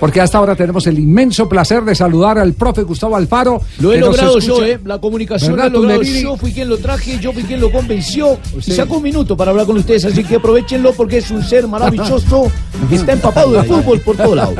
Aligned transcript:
Porque 0.00 0.20
hasta 0.20 0.38
ahora 0.38 0.54
tenemos 0.56 0.86
el 0.86 0.98
inmenso 0.98 1.48
placer 1.48 1.82
de 1.84 1.94
saludar 1.94 2.38
al 2.38 2.52
profe 2.54 2.82
Gustavo 2.82 3.16
Alfaro. 3.16 3.60
Lo 3.80 3.92
he 3.92 3.98
logrado 3.98 4.38
yo, 4.38 4.62
¿eh? 4.64 4.78
La 4.84 4.98
comunicación 5.00 5.52
¿Verdad, 5.52 5.64
la 5.72 5.78
he 5.78 5.82
logrado 5.82 6.02
yo, 6.02 6.36
fui 6.36 6.52
quien 6.52 6.68
lo 6.68 6.78
traje, 6.78 7.18
yo 7.18 7.32
fui 7.32 7.42
quien 7.44 7.60
lo 7.60 7.70
convenció. 7.72 8.38
Y 8.56 8.62
Sí. 8.62 8.72
sacó 8.72 8.96
un 8.96 9.02
minuto 9.04 9.36
para 9.36 9.50
hablar 9.52 9.66
con 9.66 9.76
ustedes, 9.78 10.04
así 10.04 10.24
que 10.24 10.36
aprovechenlo 10.36 10.92
porque 10.92 11.18
es 11.18 11.30
un 11.30 11.42
ser 11.42 11.66
maravilloso 11.68 12.50
que 12.88 12.96
está 12.96 13.12
empapado 13.12 13.52
de 13.52 13.62
fútbol 13.64 14.00
por 14.00 14.16
todo 14.16 14.34
lado. 14.34 14.54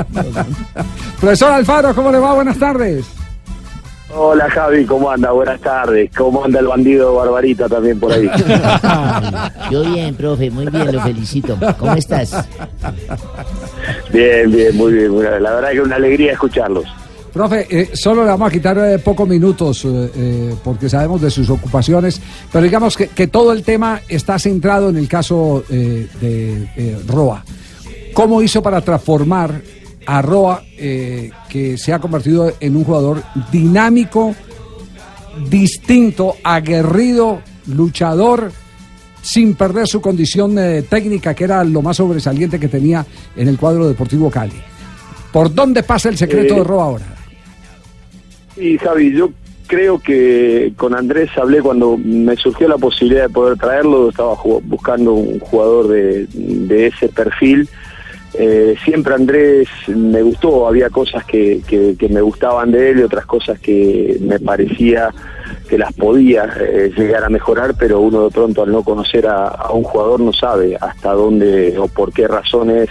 Profesor 1.20 1.52
Alfaro, 1.52 1.94
¿cómo 1.94 2.10
le 2.12 2.18
va? 2.18 2.34
Buenas 2.34 2.58
tardes. 2.58 3.04
Hola 4.16 4.48
Javi, 4.48 4.84
¿cómo 4.86 5.10
anda? 5.10 5.32
Buenas 5.32 5.60
tardes. 5.60 6.08
¿Cómo 6.16 6.44
anda 6.44 6.60
el 6.60 6.68
bandido 6.68 7.16
Barbarita 7.16 7.68
también 7.68 7.98
por 7.98 8.12
ahí? 8.12 8.30
Yo 9.72 9.82
bien, 9.82 10.14
profe, 10.14 10.52
muy 10.52 10.66
bien, 10.66 10.92
lo 10.94 11.02
felicito. 11.02 11.58
¿Cómo 11.78 11.94
estás? 11.94 12.46
Bien, 14.14 14.50
bien, 14.50 14.76
muy 14.76 14.92
bien. 14.92 15.12
bien. 15.12 15.42
La 15.42 15.54
verdad 15.54 15.72
que 15.72 15.80
una 15.80 15.96
alegría 15.96 16.32
escucharlos. 16.32 16.86
Profe, 17.34 17.66
eh, 17.68 17.90
solo 17.94 18.22
le 18.22 18.28
vamos 18.28 18.48
a 18.48 18.52
quitar 18.52 18.78
eh, 18.78 19.00
pocos 19.00 19.28
minutos 19.28 19.84
eh, 19.84 20.10
eh, 20.14 20.54
porque 20.62 20.88
sabemos 20.88 21.20
de 21.20 21.32
sus 21.32 21.50
ocupaciones, 21.50 22.20
pero 22.52 22.62
digamos 22.62 22.96
que, 22.96 23.08
que 23.08 23.26
todo 23.26 23.52
el 23.52 23.64
tema 23.64 24.00
está 24.08 24.38
centrado 24.38 24.88
en 24.88 24.96
el 24.96 25.08
caso 25.08 25.64
eh, 25.68 26.06
de 26.20 26.96
Roa. 27.08 27.44
¿Cómo 28.12 28.40
hizo 28.40 28.62
para 28.62 28.80
transformar 28.82 29.60
a 30.06 30.22
Roa, 30.22 30.62
que 30.76 31.76
se 31.76 31.92
ha 31.92 31.98
convertido 31.98 32.52
en 32.60 32.76
un 32.76 32.84
jugador 32.84 33.22
dinámico, 33.50 34.36
distinto, 35.50 36.36
aguerrido, 36.44 37.40
luchador, 37.66 38.52
sin 39.24 39.54
perder 39.54 39.88
su 39.88 40.00
condición 40.02 40.58
eh, 40.58 40.82
técnica, 40.82 41.34
que 41.34 41.44
era 41.44 41.64
lo 41.64 41.80
más 41.80 41.96
sobresaliente 41.96 42.60
que 42.60 42.68
tenía 42.68 43.04
en 43.34 43.48
el 43.48 43.56
cuadro 43.56 43.88
Deportivo 43.88 44.30
Cali? 44.30 44.60
¿Por 45.32 45.52
dónde 45.52 45.82
pasa 45.82 46.10
el 46.10 46.16
secreto 46.18 46.54
Eh, 46.54 46.58
de 46.58 46.64
Roa 46.64 46.84
ahora? 46.84 47.06
Y 48.56 48.76
Javi, 48.78 49.12
yo 49.12 49.30
creo 49.66 49.98
que 49.98 50.72
con 50.76 50.94
Andrés 50.94 51.30
hablé 51.36 51.62
cuando 51.62 51.96
me 51.96 52.36
surgió 52.36 52.68
la 52.68 52.76
posibilidad 52.76 53.22
de 53.22 53.30
poder 53.30 53.58
traerlo, 53.58 54.10
estaba 54.10 54.36
buscando 54.62 55.14
un 55.14 55.40
jugador 55.40 55.88
de, 55.88 56.26
de 56.32 56.86
ese 56.88 57.08
perfil. 57.08 57.68
Eh, 58.36 58.74
siempre 58.84 59.14
Andrés 59.14 59.68
me 59.86 60.20
gustó, 60.22 60.66
había 60.66 60.90
cosas 60.90 61.24
que, 61.24 61.60
que- 61.66 61.94
me 62.08 62.20
gustaban 62.20 62.70
de 62.72 62.90
él 62.90 62.98
y 63.00 63.02
otras 63.02 63.26
cosas 63.26 63.58
que 63.60 64.18
me 64.20 64.38
parecía 64.40 65.10
que 65.68 65.78
las 65.78 65.92
podía 65.94 66.48
eh, 66.60 66.90
llegar 66.96 67.24
a 67.24 67.28
mejorar, 67.28 67.74
pero 67.78 68.00
uno 68.00 68.24
de 68.24 68.30
pronto 68.30 68.62
al 68.62 68.70
no 68.72 68.82
conocer 68.82 69.26
a, 69.26 69.70
un 69.72 69.82
jugador 69.84 70.20
no 70.20 70.32
sabe 70.32 70.76
hasta 70.80 71.12
dónde 71.12 71.76
o 71.78 71.88
por 71.88 72.12
qué 72.12 72.26
razones 72.28 72.88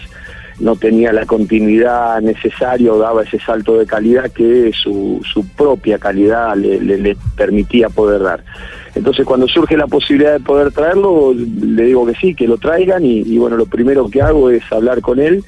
no 0.59 0.75
tenía 0.75 1.11
la 1.13 1.25
continuidad 1.25 2.21
necesaria 2.21 2.91
o 2.93 2.97
daba 2.97 3.23
ese 3.23 3.39
salto 3.39 3.77
de 3.77 3.85
calidad 3.85 4.31
que 4.31 4.71
su, 4.73 5.19
su 5.31 5.45
propia 5.55 5.97
calidad 5.99 6.55
le- 6.55 6.79
le 6.79 7.17
permitía 7.35 7.89
poder 7.89 8.21
dar. 8.23 8.43
Entonces 8.95 9.25
cuando 9.25 9.47
surge 9.47 9.75
la 9.75 9.87
posibilidad 9.87 10.33
de 10.33 10.39
poder 10.39 10.71
traerlo, 10.71 11.33
le 11.33 11.83
digo 11.83 12.05
que 12.05 12.13
sí, 12.15 12.35
que 12.35 12.47
lo 12.47 12.57
traigan 12.57 13.03
y, 13.03 13.37
bueno, 13.37 13.57
lo 13.57 13.65
primero 13.65 14.07
que 14.09 14.21
hago 14.21 14.49
es 14.49 14.63
hablar 14.71 15.01
con 15.01 15.19
él 15.19 15.43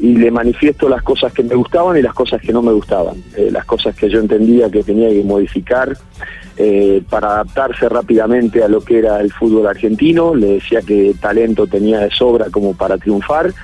y 0.00 0.16
le 0.16 0.30
manifiesto 0.32 0.88
las 0.88 1.02
cosas 1.02 1.32
que 1.32 1.44
me 1.44 1.54
gustaban 1.54 1.96
y 1.96 2.02
las 2.02 2.14
cosas 2.14 2.40
que 2.40 2.52
no 2.52 2.60
me 2.60 2.72
gustaban, 2.72 3.16
eh, 3.36 3.50
las 3.52 3.64
cosas 3.64 3.94
que 3.94 4.10
yo 4.10 4.18
entendía 4.18 4.68
que 4.68 4.82
tenía 4.82 5.08
que 5.10 5.22
modificar 5.22 5.96
eh, 6.56 7.02
para 7.08 7.28
adaptarse 7.28 7.88
rápidamente 7.88 8.64
a 8.64 8.68
lo 8.68 8.80
que 8.80 8.98
era 8.98 9.20
el 9.20 9.32
fútbol 9.32 9.68
argentino, 9.68 10.34
le 10.34 10.54
decía 10.54 10.80
que 10.82 11.14
talento 11.20 11.68
tenía 11.68 12.00
de 12.00 12.10
sobra 12.10 12.46
como 12.50 12.74
para 12.74 12.98
triunfar, 12.98 13.54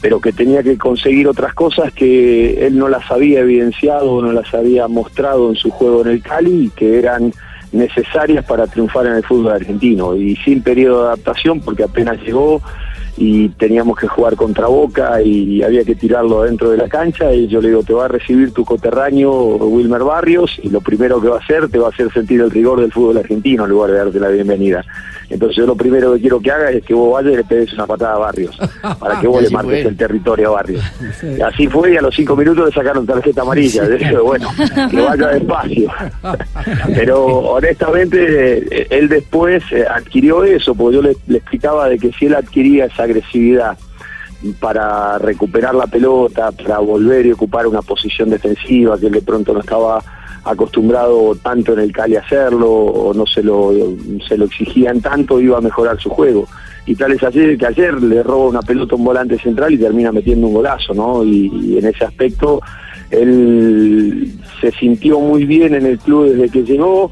pero 0.00 0.20
que 0.20 0.32
tenía 0.32 0.62
que 0.62 0.76
conseguir 0.76 1.28
otras 1.28 1.54
cosas 1.54 1.92
que 1.92 2.66
él 2.66 2.76
no 2.76 2.88
las 2.88 3.10
había 3.10 3.40
evidenciado, 3.40 4.20
no 4.20 4.32
las 4.32 4.52
había 4.52 4.88
mostrado 4.88 5.50
en 5.50 5.56
su 5.56 5.70
juego 5.70 6.02
en 6.02 6.08
el 6.08 6.22
Cali 6.22 6.70
que 6.74 6.98
eran 6.98 7.32
necesarias 7.72 8.44
para 8.44 8.66
triunfar 8.66 9.06
en 9.06 9.14
el 9.14 9.24
fútbol 9.24 9.52
argentino 9.52 10.14
y 10.16 10.36
sin 10.36 10.62
periodo 10.62 11.02
de 11.02 11.06
adaptación 11.08 11.60
porque 11.60 11.84
apenas 11.84 12.20
llegó 12.22 12.62
y 13.16 13.48
teníamos 13.50 13.98
que 13.98 14.08
jugar 14.08 14.36
contra 14.36 14.66
Boca 14.66 15.22
y 15.22 15.62
había 15.62 15.84
que 15.84 15.94
tirarlo 15.94 16.42
dentro 16.42 16.70
de 16.70 16.76
la 16.76 16.88
cancha 16.88 17.32
y 17.32 17.48
yo 17.48 17.60
le 17.60 17.68
digo, 17.68 17.82
te 17.82 17.94
va 17.94 18.04
a 18.04 18.08
recibir 18.08 18.52
tu 18.52 18.64
coterráneo 18.64 19.32
Wilmer 19.32 20.04
Barrios 20.04 20.58
y 20.62 20.68
lo 20.68 20.80
primero 20.80 21.20
que 21.20 21.28
va 21.28 21.36
a 21.36 21.40
hacer 21.40 21.68
te 21.68 21.78
va 21.78 21.86
a 21.86 21.90
hacer 21.90 22.12
sentir 22.12 22.40
el 22.40 22.50
rigor 22.50 22.80
del 22.80 22.92
fútbol 22.92 23.18
argentino 23.18 23.64
en 23.64 23.70
lugar 23.70 23.90
de 23.90 23.96
darte 23.98 24.20
la 24.20 24.28
bienvenida. 24.28 24.84
Entonces 25.28 25.56
yo 25.56 25.66
lo 25.66 25.74
primero 25.74 26.14
que 26.14 26.20
quiero 26.20 26.40
que 26.40 26.50
haga 26.50 26.70
es 26.70 26.84
que 26.84 26.94
vos 26.94 27.12
vayas 27.12 27.32
y 27.32 27.36
le 27.36 27.44
pegues 27.44 27.72
una 27.72 27.86
patada 27.86 28.14
a 28.14 28.18
Barrios 28.18 28.56
para 29.00 29.20
que 29.20 29.26
vos 29.26 29.42
le 29.42 29.50
marques 29.50 29.86
el 29.86 29.96
territorio 29.96 30.48
a 30.48 30.52
Barrios. 30.52 30.84
Y 31.36 31.40
así 31.40 31.66
fue 31.66 31.92
y 31.92 31.96
a 31.96 32.02
los 32.02 32.14
cinco 32.14 32.36
minutos 32.36 32.66
le 32.66 32.72
sacaron 32.72 33.06
tarjeta 33.06 33.42
amarilla. 33.42 33.84
Le 33.84 33.96
dije, 33.98 34.16
bueno, 34.18 34.48
que 34.90 35.00
vaya 35.00 35.28
despacio. 35.28 35.90
Pero 36.94 37.24
honestamente 37.24 38.80
eh, 38.82 38.86
él 38.90 39.08
después 39.08 39.62
eh, 39.72 39.84
adquirió 39.88 40.44
eso, 40.44 40.74
porque 40.74 40.96
yo 40.96 41.02
le, 41.02 41.16
le 41.26 41.38
explicaba 41.38 41.88
de 41.88 41.98
que 41.98 42.12
si 42.12 42.26
él 42.26 42.34
adquiría 42.34 42.86
esa 42.86 43.04
agresividad 43.04 43.76
para 44.60 45.18
recuperar 45.18 45.74
la 45.74 45.86
pelota, 45.86 46.52
para 46.52 46.78
volver 46.78 47.26
y 47.26 47.32
ocupar 47.32 47.66
una 47.66 47.82
posición 47.82 48.30
defensiva 48.30 48.98
que 48.98 49.06
él 49.06 49.12
de 49.12 49.22
pronto 49.22 49.52
no 49.52 49.60
estaba 49.60 50.02
acostumbrado 50.46 51.34
tanto 51.42 51.72
en 51.72 51.80
el 51.80 51.92
Cali 51.92 52.16
a 52.16 52.20
hacerlo 52.20 52.70
o 52.70 53.14
no 53.14 53.26
se 53.26 53.42
lo, 53.42 53.72
se 54.26 54.38
lo 54.38 54.44
exigían 54.46 55.00
tanto, 55.00 55.40
iba 55.40 55.58
a 55.58 55.60
mejorar 55.60 56.00
su 56.00 56.08
juego. 56.08 56.46
Y 56.86 56.94
tal 56.94 57.12
es 57.12 57.22
así 57.22 57.56
que 57.58 57.66
ayer 57.66 58.00
le 58.00 58.22
roba 58.22 58.48
una 58.48 58.62
pelota 58.62 58.94
a 58.94 58.98
un 58.98 59.04
volante 59.04 59.38
central 59.38 59.74
y 59.74 59.78
termina 59.78 60.12
metiendo 60.12 60.46
un 60.46 60.54
golazo, 60.54 60.94
¿no? 60.94 61.24
Y, 61.24 61.76
en 61.78 61.86
ese 61.86 62.04
aspecto 62.04 62.60
él 63.10 64.32
se 64.60 64.70
sintió 64.72 65.20
muy 65.20 65.44
bien 65.44 65.74
en 65.74 65.86
el 65.86 65.98
club 65.98 66.30
desde 66.30 66.48
que 66.48 66.64
llegó, 66.64 67.10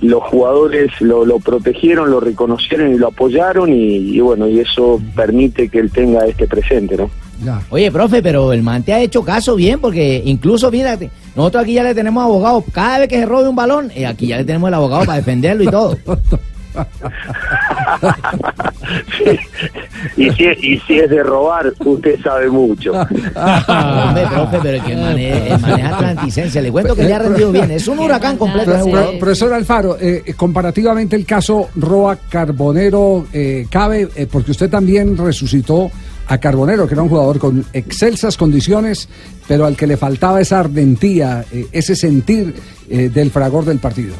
los 0.00 0.22
jugadores 0.24 0.90
lo, 1.00 1.38
protegieron, 1.38 2.10
lo 2.10 2.20
reconocieron 2.20 2.92
y 2.92 2.98
lo 2.98 3.08
apoyaron 3.08 3.72
y 3.72 4.20
bueno, 4.20 4.48
y 4.48 4.60
eso 4.60 5.00
permite 5.16 5.68
que 5.68 5.78
él 5.78 5.90
tenga 5.90 6.26
este 6.26 6.46
presente, 6.46 6.96
¿no? 6.96 7.10
Ya. 7.42 7.60
Oye, 7.70 7.90
profe, 7.90 8.22
pero 8.22 8.52
el 8.52 8.62
man 8.62 8.82
te 8.82 8.92
ha 8.92 9.00
hecho 9.00 9.24
caso 9.24 9.56
bien, 9.56 9.80
porque 9.80 10.22
incluso, 10.24 10.70
fíjate, 10.70 11.10
nosotros 11.34 11.62
aquí 11.64 11.74
ya 11.74 11.82
le 11.82 11.94
tenemos 11.94 12.22
abogado. 12.22 12.62
Cada 12.72 12.98
vez 13.00 13.08
que 13.08 13.18
se 13.18 13.26
robe 13.26 13.48
un 13.48 13.56
balón, 13.56 13.90
eh, 13.94 14.06
aquí 14.06 14.26
ya 14.28 14.36
le 14.36 14.44
tenemos 14.44 14.68
el 14.68 14.74
abogado 14.74 15.04
para 15.04 15.18
defenderlo 15.18 15.64
y 15.64 15.68
todo. 15.68 15.96
Sí. 19.16 19.38
Y, 20.16 20.30
si, 20.32 20.44
y 20.60 20.78
si 20.80 20.98
es 20.98 21.08
de 21.08 21.22
robar, 21.22 21.72
usted 21.84 22.20
sabe 22.22 22.48
mucho. 22.50 22.92
Hombre, 22.92 24.26
profe, 24.30 24.58
pero 24.62 24.76
es 24.78 24.82
que 24.82 24.92
el 24.92 25.00
man 25.00 25.18
es- 25.18 25.62
el 25.64 25.86
atlanticense. 25.86 26.60
Le 26.62 26.70
cuento 26.72 26.94
que 26.94 27.04
le 27.04 27.14
ha 27.14 27.18
rendido 27.20 27.52
bien. 27.52 27.70
Es 27.70 27.86
un 27.88 27.98
huracán 27.98 28.36
completo 28.36 28.72
pro- 28.90 29.18
profesor 29.18 29.52
Alfaro, 29.54 29.96
eh, 30.00 30.22
eh, 30.26 30.34
comparativamente 30.34 31.16
el 31.16 31.24
caso 31.24 31.68
Roa 31.76 32.16
Carbonero 32.28 33.26
eh, 33.32 33.66
cabe 33.70 34.08
eh, 34.16 34.26
porque 34.30 34.50
usted 34.50 34.68
también 34.68 35.16
resucitó 35.16 35.90
a 36.26 36.38
Carbonero, 36.38 36.86
que 36.86 36.94
era 36.94 37.02
un 37.02 37.08
jugador 37.08 37.38
con 37.38 37.64
excelsas 37.72 38.36
condiciones, 38.36 39.08
pero 39.46 39.66
al 39.66 39.76
que 39.76 39.86
le 39.86 39.96
faltaba 39.96 40.40
esa 40.40 40.60
ardentía, 40.60 41.44
eh, 41.52 41.66
ese 41.72 41.96
sentir 41.96 42.54
eh, 42.88 43.08
del 43.08 43.30
fragor 43.30 43.64
del 43.64 43.78
partido. 43.78 44.14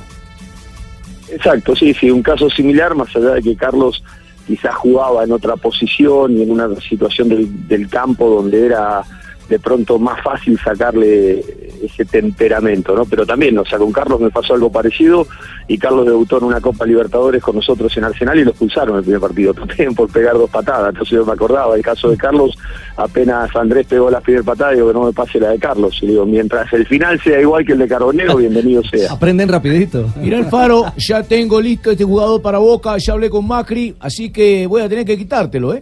Exacto, 1.31 1.75
sí, 1.75 1.95
sí, 1.95 2.11
un 2.11 2.23
caso 2.23 2.49
similar, 2.51 2.95
más 2.95 3.15
allá 3.17 3.31
de 3.31 3.43
que 3.43 3.57
Carlos 3.57 4.03
quizás 4.47 4.75
jugaba 4.75 5.25
en 5.25 5.33
otra 5.33 5.57
posición 5.57 6.37
y 6.37 6.43
en 6.43 6.51
una 6.51 6.69
situación 6.81 7.29
del, 7.29 7.67
del 7.67 7.89
campo 7.89 8.29
donde 8.29 8.67
era 8.67 9.03
de 9.49 9.59
pronto 9.59 9.99
más 9.99 10.23
fácil 10.23 10.59
sacarle 10.63 11.45
ese 11.83 12.05
temperamento, 12.05 12.95
¿no? 12.95 13.05
Pero 13.05 13.27
también, 13.27 13.57
o 13.59 13.65
sea, 13.65 13.79
con 13.79 13.93
Carlos 13.93 14.21
me 14.21 14.31
pasó 14.31 14.55
algo 14.55 14.71
parecido 14.71 15.27
y 15.69 15.79
Carlos 15.79 16.07
debutó 16.07 16.39
en 16.39 16.45
una 16.45 16.61
Copa 16.61 16.85
Libertadores 16.87 17.43
con 17.43 17.57
nosotros 17.57 17.97
en 17.97 18.05
Arsenal 18.05 18.39
y 18.39 18.45
lo 18.45 18.51
expulsaron 18.51 18.99
el 18.99 19.03
primer 19.03 19.21
partido 19.21 19.55
también 19.55 19.95
por 19.95 20.11
pegar 20.11 20.35
dos 20.35 20.51
patadas, 20.51 20.91
entonces 20.91 21.17
yo 21.17 21.25
me 21.25 21.33
acordaba, 21.33 21.75
el 21.77 21.83
caso 21.83 22.11
de 22.11 22.17
Carlos, 22.17 22.57
apenas 22.97 23.55
Andrés 23.57 23.87
pegó 23.87 24.11
la 24.11 24.21
primera 24.21 24.45
patada, 24.45 24.73
digo 24.73 24.89
que 24.89 24.95
no 24.95 25.05
me 25.05 25.13
pase 25.13 25.41
la 25.41 25.51
de 25.51 25.59
Carlos, 25.59 25.99
y 26.03 26.07
digo, 26.07 26.27
mientras 26.27 26.73
el 26.73 26.87
final 26.87 27.21
sea 27.21 27.41
igual 27.41 27.65
que 27.65 27.73
el 27.73 27.79
de 27.79 27.89
Carbonero, 27.89 28.37
bienvenido 28.37 28.83
sea. 28.85 29.13
Aprenden 29.13 29.49
rapidito. 29.49 30.13
Mira 30.21 30.39
el 30.39 30.47
faro, 30.47 30.93
ya 30.97 31.23
tengo 31.23 31.61
listo 31.61 31.91
este 31.91 32.05
jugador 32.05 32.43
para 32.43 32.59
Boca, 32.59 32.97
ya 32.99 33.13
hablé 33.13 33.31
con 33.31 33.47
Macri, 33.47 33.95
así 34.01 34.31
que 34.31 34.67
voy 34.67 34.83
a 34.83 34.89
tener 34.89 35.05
que 35.05 35.17
quitártelo, 35.17 35.75
¿eh? 35.75 35.81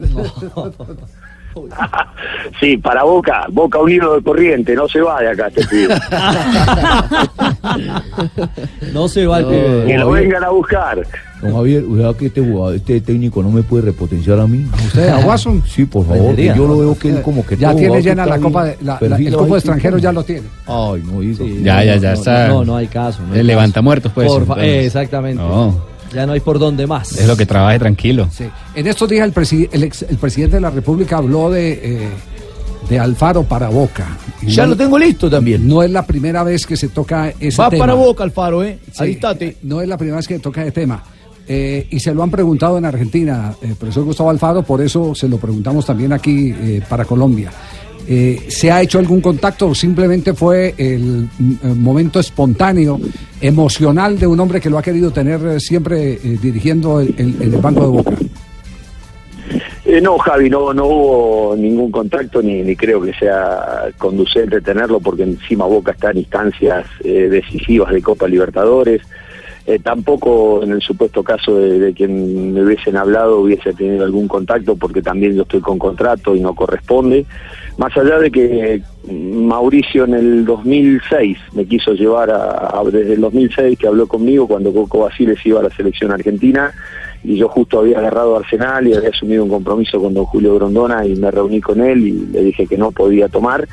Sí, 2.61 2.77
para 2.77 3.05
Boca, 3.05 3.47
Boca 3.51 3.79
Unido 3.79 4.17
de 4.17 4.23
Corriente, 4.23 4.75
no 4.75 4.89
se 4.89 5.01
va 5.01 5.21
de 5.21 5.29
acá 5.31 5.49
este 5.49 5.67
pibe. 5.67 5.95
no 8.93 9.09
se 9.09 9.27
va 9.27 9.39
el 9.39 9.47
pibe. 9.47 9.85
Que 9.87 9.99
lo 9.99 10.11
vengan 10.11 10.45
a 10.45 10.51
buscar. 10.51 11.03
Don 11.43 11.55
Javier, 11.55 11.83
¿verdad 11.83 12.15
que 12.15 12.27
este 12.27 12.41
jugador, 12.41 12.77
este 12.77 13.01
técnico 13.01 13.43
no 13.43 13.51
me 13.51 13.65
puede 13.65 13.87
repotenciar 13.87 14.39
a 14.39 14.47
mí? 14.47 14.65
¿Usted, 14.87 15.09
a 15.09 15.19
Watson? 15.27 15.61
Sí, 15.67 15.87
por 15.87 16.07
favor, 16.07 16.37
que 16.37 16.47
yo 16.47 16.69
lo 16.69 16.79
veo 16.79 16.97
que 16.97 17.09
él 17.09 17.23
como 17.23 17.45
que 17.45 17.57
Ya 17.57 17.71
todo 17.71 17.81
tiene 17.81 18.01
llena 18.01 18.27
la 18.27 18.39
copa, 18.39 18.65
de, 18.65 18.77
la, 18.81 18.97
el 19.01 19.33
cupo 19.33 19.47
de 19.47 19.51
sí, 19.61 19.67
extranjeros 19.67 19.99
sí. 19.99 20.05
ya 20.05 20.13
lo 20.13 20.23
tiene. 20.23 20.47
Ay, 20.67 21.03
no, 21.05 21.21
hizo. 21.21 21.45
Ya, 21.45 21.83
ya, 21.83 21.97
ya 21.97 22.13
está. 22.13 22.47
No, 22.47 22.65
no 22.65 22.77
hay 22.77 22.87
caso. 22.87 23.23
no 23.23 23.35
hay 23.35 23.41
El 23.41 23.47
caso. 23.47 23.49
levanta 23.49 23.83
muertos, 23.83 24.13
pues. 24.15 24.29
Porfa, 24.29 24.53
entonces. 24.53 24.69
eh, 24.69 24.87
exactamente. 24.87 25.43
No, 25.43 25.85
Ya 26.15 26.27
no 26.27 26.33
hay 26.33 26.41
por 26.41 26.59
dónde 26.59 26.87
más. 26.87 27.13
es 27.19 27.27
lo 27.27 27.37
que 27.37 27.47
trabaje 27.47 27.79
tranquilo. 27.79 28.29
Sí. 28.31 28.45
En 28.75 28.87
estos 28.87 29.09
días 29.09 29.25
el, 29.27 29.33
presi- 29.35 29.69
el, 29.73 29.85
ex- 29.85 30.03
el 30.03 30.19
presidente 30.19 30.57
de 30.57 30.61
la 30.61 30.71
República 30.71 31.17
habló 31.19 31.51
de, 31.51 31.73
eh, 32.05 32.09
de 32.89 32.99
Alfaro 32.99 33.45
para 33.45 33.69
Boca. 33.69 34.19
Y 34.43 34.49
Ya 34.51 34.65
no- 34.65 34.71
lo 34.71 34.77
tengo 34.77 34.99
listo 34.99 35.31
también. 35.31 35.67
No 35.67 35.83
es 35.83 35.91
la 35.91 36.05
primera 36.07 36.43
vez 36.43 36.67
que 36.67 36.77
se 36.77 36.89
toca 36.89 37.33
ese 37.41 37.61
Va 37.61 37.71
tema. 37.71 37.83
para 37.85 37.95
Boca, 37.95 38.25
Alfaro, 38.25 38.63
¿eh? 38.63 38.79
Sí, 38.93 39.03
Aristate. 39.03 39.57
No 39.63 39.81
es 39.81 39.89
la 39.89 39.97
primera 39.97 40.17
vez 40.19 40.29
que 40.29 40.39
toca 40.39 40.63
el 40.65 40.73
tema. 40.73 41.03
Eh, 41.49 41.89
y 41.91 41.99
se 41.99 42.15
lo 42.15 42.23
han 42.23 42.31
preguntado 42.31 42.79
en 42.79 42.85
Argentina, 42.85 43.53
eh, 43.63 43.75
profesor 43.79 44.05
Gustavo 44.05 44.31
Alfaro, 44.31 44.63
por 44.63 44.81
eso 44.81 45.13
se 45.15 45.29
lo 45.29 45.39
preguntamos 45.39 45.85
también 45.85 46.13
aquí 46.13 46.55
eh, 46.57 46.83
para 46.89 47.05
Colombia. 47.05 47.51
Eh, 48.09 48.47
¿Se 48.49 48.71
ha 48.71 48.83
hecho 48.83 48.99
algún 48.99 49.21
contacto 49.21 49.69
o 49.69 49.75
simplemente 49.75 50.35
fue 50.35 50.75
el 50.77 51.29
eh, 51.39 51.69
momento 51.77 52.19
espontáneo, 52.21 52.99
emocional 53.41 54.19
de 54.19 54.27
un 54.27 54.41
hombre 54.41 54.61
que 54.61 54.71
lo 54.71 54.79
ha 54.79 54.83
querido 54.83 55.11
tener 55.11 55.41
eh, 55.47 55.61
siempre 55.61 56.15
eh, 56.15 56.39
dirigiendo 56.41 57.01
el, 57.01 57.59
banco 57.61 57.81
de 57.83 57.87
Boca? 57.87 58.13
Eh, 59.85 60.01
no, 60.01 60.17
Javi, 60.19 60.49
no, 60.49 60.73
no 60.73 60.87
hubo 60.87 61.57
ningún 61.57 61.91
contacto 61.91 62.41
ni, 62.43 62.63
ni 62.63 62.75
creo 62.75 63.03
que 63.03 63.13
sea 63.13 63.89
conducente 63.99 64.61
tenerlo 64.61 65.01
porque 65.01 65.25
encima 65.25 65.67
Boca 65.67 65.93
está 65.93 66.11
en 66.11 66.19
instancias 66.19 66.87
decisivas 67.03 67.93
de 67.93 68.03
Copa 68.03 68.27
Libertadores. 68.27 69.03
Eh, 69.65 69.79
tampoco 69.79 70.61
en 70.65 70.73
el 70.73 70.81
supuesto 70.83 71.23
caso 71.23 71.57
de, 71.57 71.93
quien 71.95 72.53
me 72.53 72.65
hubiesen 72.65 72.97
hablado 72.97 73.39
hubiese 73.41 73.73
tenido 73.73 74.05
algún 74.05 74.27
contacto 74.27 74.75
porque 74.75 75.03
también 75.03 75.35
yo 75.37 75.43
estoy 75.43 75.61
con 75.61 75.79
contrato 75.79 76.35
y 76.35 76.41
no 76.41 76.55
corresponde. 76.55 77.25
Más 77.79 77.97
allá 77.97 78.19
de 78.19 78.31
que 78.33 78.83
Mauricio 79.11 80.05
en 80.05 80.15
el 80.15 80.45
2006 80.45 81.39
me 81.55 81.65
quiso 81.65 81.93
llevar 81.95 82.31
a, 82.31 82.77
a- 82.77 82.83
desde 82.91 83.15
el 83.15 83.21
2006 83.21 83.79
que 83.79 83.87
habló 83.87 84.07
conmigo 84.09 84.49
cuando 84.49 84.73
Coco 84.73 84.99
Basiles 85.01 85.39
iba 85.47 85.61
a 85.61 85.65
la 85.65 85.71
selección 85.71 86.11
argentina 86.11 86.73
y 87.25 87.37
yo 87.37 87.49
justo 87.49 87.81
había 87.81 87.99
agarrado 87.99 88.37
Arsenal 88.37 88.87
y 88.87 88.95
había 88.95 89.11
asumido 89.11 89.45
un 89.45 89.51
compromiso 89.51 90.01
con 90.01 90.13
don 90.15 90.25
Julio 90.25 90.57
Grondona 90.57 91.07
y 91.07 91.15
me 91.17 91.31
reuní 91.31 91.61
con 91.61 91.81
él 91.81 92.07
y 92.07 92.13
le 92.33 92.43
dije 92.43 92.67
que 92.67 92.77
no 92.77 92.91
podía 92.91 93.29
tomar. 93.29 93.67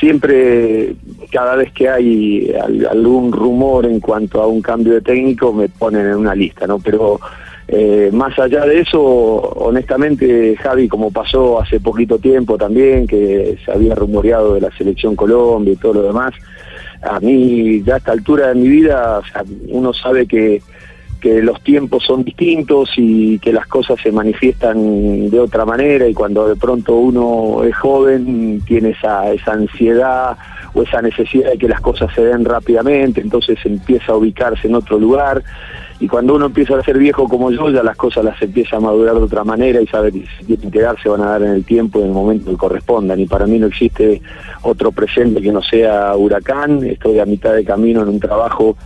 Siempre, 0.00 0.94
cada 1.32 1.56
vez 1.56 1.72
que 1.72 1.88
hay 1.88 2.52
al- 2.60 2.86
algún 2.86 3.32
rumor 3.32 3.86
en 3.86 4.00
cuanto 4.00 4.40
a 4.42 4.46
un 4.46 4.62
cambio 4.62 4.94
de 4.94 5.00
técnico, 5.00 5.52
me 5.52 5.68
ponen 5.68 6.06
en 6.06 6.14
una 6.16 6.34
lista, 6.34 6.66
¿no? 6.66 6.78
Pero 6.78 7.18
eh, 7.68 8.10
más 8.12 8.38
allá 8.38 8.64
de 8.64 8.80
eso, 8.80 9.00
honestamente, 9.02 10.56
Javi, 10.56 10.88
como 10.88 11.10
pasó 11.10 11.60
hace 11.60 11.80
poquito 11.80 12.18
tiempo 12.18 12.56
también, 12.56 13.06
que 13.06 13.58
se 13.64 13.72
había 13.72 13.94
rumoreado 13.94 14.54
de 14.54 14.60
la 14.60 14.70
selección 14.76 15.16
Colombia 15.16 15.72
y 15.72 15.76
todo 15.76 15.94
lo 15.94 16.02
demás, 16.02 16.32
a 17.02 17.20
mí, 17.20 17.82
ya 17.84 17.94
a 17.94 17.98
esta 17.98 18.12
altura 18.12 18.48
de 18.48 18.54
mi 18.56 18.68
vida, 18.68 19.18
o 19.18 19.24
sea, 19.24 19.44
uno 19.68 19.92
sabe 19.92 20.26
que 20.26 20.62
que 21.20 21.42
los 21.42 21.60
tiempos 21.62 22.04
son 22.04 22.24
distintos 22.24 22.90
y 22.96 23.38
que 23.38 23.52
las 23.52 23.66
cosas 23.66 24.00
se 24.00 24.12
manifiestan 24.12 25.30
de 25.30 25.40
otra 25.40 25.64
manera 25.64 26.06
y 26.06 26.14
cuando 26.14 26.48
de 26.48 26.56
pronto 26.56 26.96
uno 26.96 27.64
es 27.64 27.76
joven 27.76 28.60
tiene 28.66 28.90
esa, 28.90 29.30
esa 29.32 29.52
ansiedad 29.52 30.36
o 30.74 30.82
esa 30.82 31.02
necesidad 31.02 31.50
de 31.50 31.58
que 31.58 31.68
las 31.68 31.80
cosas 31.80 32.12
se 32.14 32.24
den 32.24 32.44
rápidamente, 32.44 33.20
entonces 33.20 33.58
empieza 33.64 34.12
a 34.12 34.16
ubicarse 34.16 34.68
en 34.68 34.74
otro 34.74 34.98
lugar. 34.98 35.42
Y 36.00 36.06
cuando 36.06 36.36
uno 36.36 36.46
empieza 36.46 36.78
a 36.78 36.84
ser 36.84 36.96
viejo 36.96 37.26
como 37.26 37.50
yo 37.50 37.70
ya 37.70 37.82
las 37.82 37.96
cosas 37.96 38.24
las 38.24 38.40
empieza 38.40 38.76
a 38.76 38.80
madurar 38.80 39.16
de 39.16 39.22
otra 39.22 39.42
manera 39.42 39.80
y 39.80 39.86
sabe 39.88 40.12
que 40.12 40.24
si 40.38 40.56
tienen 40.56 40.96
se 41.02 41.08
van 41.08 41.22
a 41.22 41.30
dar 41.30 41.42
en 41.42 41.50
el 41.50 41.64
tiempo 41.64 41.98
en 41.98 42.06
el 42.06 42.12
momento 42.12 42.52
que 42.52 42.56
correspondan 42.56 43.18
y 43.18 43.26
para 43.26 43.46
mí 43.46 43.58
no 43.58 43.66
existe 43.66 44.22
otro 44.62 44.92
presente 44.92 45.42
que 45.42 45.50
no 45.50 45.60
sea 45.60 46.14
huracán, 46.14 46.84
estoy 46.84 47.18
a 47.18 47.26
mitad 47.26 47.52
de 47.52 47.64
camino 47.64 48.02
en 48.02 48.10
un 48.10 48.20
trabajo 48.20 48.76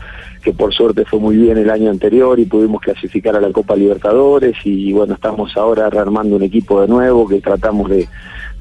que 0.42 0.52
por 0.52 0.74
suerte 0.74 1.04
fue 1.04 1.20
muy 1.20 1.36
bien 1.36 1.56
el 1.56 1.70
año 1.70 1.90
anterior 1.90 2.38
y 2.38 2.44
pudimos 2.44 2.80
clasificar 2.80 3.36
a 3.36 3.40
la 3.40 3.52
Copa 3.52 3.76
Libertadores 3.76 4.56
y 4.64 4.92
bueno, 4.92 5.14
estamos 5.14 5.56
ahora 5.56 5.88
rearmando 5.88 6.36
un 6.36 6.42
equipo 6.42 6.80
de 6.80 6.88
nuevo 6.88 7.28
que 7.28 7.40
tratamos 7.40 7.88
de, 7.88 8.08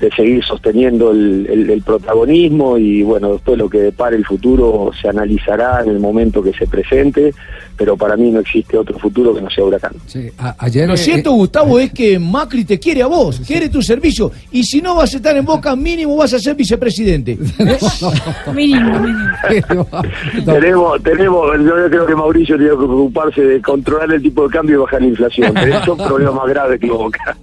de 0.02 0.10
seguir 0.12 0.44
sosteniendo 0.44 1.12
el, 1.12 1.48
el- 1.50 1.70
el 1.70 1.82
protagonismo 1.84 2.78
y 2.78 3.04
bueno, 3.04 3.34
después 3.34 3.58
lo 3.58 3.70
que 3.70 3.78
depare 3.80 4.16
el 4.18 4.26
futuro 4.26 4.92
se 5.00 5.08
analizará 5.08 5.82
en 5.84 5.90
el 5.92 6.00
momento 6.00 6.42
que 6.42 6.52
se 6.54 6.66
presente, 6.68 7.34
pero 7.78 7.96
para 7.96 8.18
mí 8.18 8.32
no 8.32 8.40
existe 8.40 8.78
otro 8.78 8.98
futuro 9.00 9.34
que 9.34 9.42
no 9.42 9.50
sea 9.50 9.64
huracán. 9.64 9.94
Sí, 10.08 10.30
a- 10.40 10.56
ayer. 10.60 10.88
Lo 10.88 10.96
eh, 10.96 10.98
cierto, 10.98 11.32
Gustavo, 11.34 11.80
es 11.80 11.94
que 11.94 12.18
Macri 12.20 12.66
te 12.66 12.80
quiere 12.80 13.04
a 13.04 13.08
vos, 13.08 13.42
quiere 13.46 13.70
tu 13.70 13.82
servicio. 13.82 14.32
Y 14.52 14.64
si 14.64 14.82
no 14.82 14.96
vas 14.96 15.14
a 15.14 15.18
estar 15.18 15.38
en 15.38 15.46
Boca, 15.46 15.76
mínimo 15.76 16.16
vas 16.18 16.34
a 16.34 16.40
ser 16.40 16.56
vicepresidente. 16.56 17.38
Mínimo, 18.54 19.00
mínimo. 19.00 19.88
Tenemos, 20.46 21.02
tenemos, 21.04 21.48
yo 21.64 21.90
creo 21.90 22.06
que 22.06 22.16
Mauricio 22.16 22.56
tiene 22.58 22.72
que 22.72 22.76
ocuparse 22.78 23.42
de 23.42 23.62
controlar 23.62 24.12
el 24.14 24.22
tipo 24.22 24.44
de 24.48 24.50
cambio 24.54 24.76
y 24.76 24.80
bajar 24.80 25.02
la 25.02 25.08
inflación, 25.08 25.52
pero 25.54 25.68
eso 25.76 25.82
es 25.84 25.88
un 25.90 25.98
problema 26.08 26.32
más 26.32 26.48
grave 26.50 26.80
que 26.80 26.88
Boca. 26.90 27.38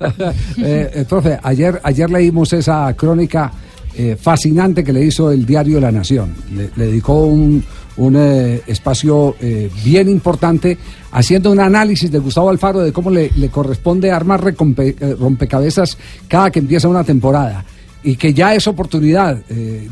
Eh, 0.59 0.91
eh, 0.95 1.05
profe, 1.09 1.39
ayer, 1.43 1.81
ayer 1.83 2.11
leímos 2.11 2.48
esa 2.53 2.93
crónica 2.95 3.53
eh, 4.01 4.17
fascinante 4.17 4.85
que 4.85 4.93
le 4.93 5.05
hizo 5.05 5.33
el 5.33 5.45
diario 5.45 5.81
La 5.81 5.91
Nación. 5.91 6.33
Le, 6.55 6.69
dedicó 6.87 7.25
un, 7.25 7.65
un, 7.97 8.17
eh, 8.17 8.63
espacio 8.69 9.35
eh, 9.41 9.69
bien 9.85 10.09
importante 10.09 10.79
haciendo 11.11 11.51
un 11.51 11.59
análisis 11.59 12.09
de 12.09 12.21
Gustavo 12.21 12.51
Alfaro 12.51 12.79
de 12.79 12.93
cómo 12.93 13.11
le, 13.11 13.33
le 13.35 13.49
corresponde 13.49 14.13
armar 14.13 14.55
rompecabezas 15.19 15.99
cada 16.29 16.51
que 16.53 16.61
empieza 16.61 16.87
una 16.87 17.03
temporada. 17.03 17.65
Y 18.05 18.15
que 18.15 18.33
ya 18.33 18.55
es 18.55 18.69
oportunidad, 18.69 19.43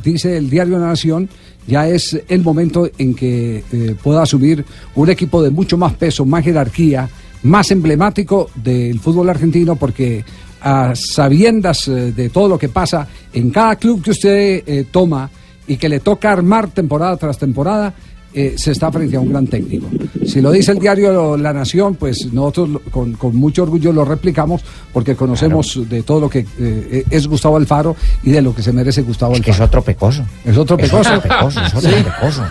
dice 0.05 0.37
el 0.37 0.49
diario 0.49 0.79
La 0.79 0.87
Nación, 0.87 1.29
ya 1.67 1.89
es 1.89 2.17
el 2.29 2.43
momento 2.43 2.89
en 2.99 3.15
que 3.15 3.65
pueda 4.01 4.23
asumir 4.23 4.65
un 4.95 5.11
equipo 5.11 5.43
de 5.43 5.51
mucho 5.51 5.77
más 5.77 5.95
peso, 5.95 6.25
más 6.25 6.45
jerarquía, 6.45 7.11
más 7.43 7.73
emblemático 7.73 8.51
del 8.55 9.01
fútbol 9.01 9.29
argentino 9.29 9.75
porque 9.75 10.25
a 10.61 10.93
sabiendas 10.95 11.89
eh, 11.89 12.13
de 12.13 12.29
todo 12.31 12.49
lo 12.49 12.59
que 12.59 12.69
pasa 12.69 13.07
en 13.33 13.51
cada 13.51 13.77
club 13.77 14.03
que 14.03 14.11
usted 14.11 14.63
eh, 14.67 14.87
toma 14.91 15.31
y 15.67 15.77
que 15.77 15.89
le 15.89 16.01
toca 16.01 16.31
armar 16.33 16.69
temporada 16.71 17.17
tras 17.17 17.39
temporada, 17.39 17.93
eh, 18.33 18.55
se 18.59 18.73
está 18.73 18.93
frente 18.93 19.17
a 19.17 19.21
un 19.21 19.31
gran 19.31 19.47
técnico. 19.47 19.87
Si 20.27 20.41
lo 20.43 20.51
dice 20.53 20.73
el 20.73 20.79
diario 20.79 21.37
La 21.39 21.53
Nación, 21.55 21.95
pues 21.95 22.31
nosotros 22.33 22.83
con, 22.91 23.15
con 23.15 23.35
mucho 23.35 23.63
orgullo 23.63 23.93
lo 23.93 24.05
replicamos 24.05 24.63
porque 24.93 25.17
conocemos 25.17 25.81
de 25.89 26.03
todo 26.03 26.21
lo 26.21 26.29
que 26.29 26.47
eh, 26.59 27.05
es 27.09 27.27
Gustavo 27.27 27.57
Alfaro 27.57 27.97
y 28.23 28.31
de 28.33 28.43
lo 28.43 28.55
que 28.55 28.63
se 28.63 28.73
merece 28.73 29.03
Gustavo 29.03 29.35
Es 29.35 29.41
que 29.41 29.51
es 29.53 29.57
Alfaro. 29.61 29.67
otro 29.81 29.83
pecoso. 29.83 30.23
Es 30.45 30.57
otro 30.57 30.77
Es 30.79 30.91
pecoso. 30.91 31.11
otro 31.15 31.23
pecoso, 31.29 31.61
es 31.65 31.75
otro 31.75 31.91
pecoso. 31.91 32.43